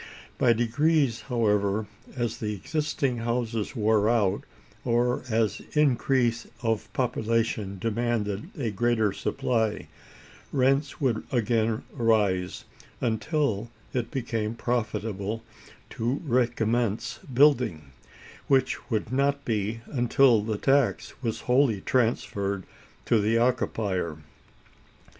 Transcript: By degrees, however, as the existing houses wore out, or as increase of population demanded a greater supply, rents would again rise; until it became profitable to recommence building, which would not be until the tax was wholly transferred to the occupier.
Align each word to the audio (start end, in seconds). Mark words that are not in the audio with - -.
By 0.39 0.51
degrees, 0.53 1.21
however, 1.29 1.85
as 2.15 2.39
the 2.39 2.55
existing 2.55 3.17
houses 3.17 3.75
wore 3.75 4.09
out, 4.09 4.45
or 4.83 5.21
as 5.29 5.61
increase 5.73 6.47
of 6.63 6.91
population 6.91 7.77
demanded 7.79 8.49
a 8.57 8.71
greater 8.71 9.13
supply, 9.13 9.89
rents 10.51 10.99
would 10.99 11.23
again 11.31 11.83
rise; 11.93 12.65
until 12.99 13.69
it 13.93 14.09
became 14.09 14.55
profitable 14.55 15.43
to 15.91 16.19
recommence 16.25 17.19
building, 17.31 17.91
which 18.47 18.89
would 18.89 19.11
not 19.11 19.45
be 19.45 19.81
until 19.85 20.41
the 20.41 20.57
tax 20.57 21.13
was 21.21 21.41
wholly 21.41 21.79
transferred 21.79 22.63
to 23.05 23.19
the 23.21 23.37
occupier. 23.37 24.17